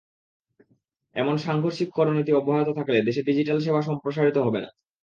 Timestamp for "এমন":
1.15-1.35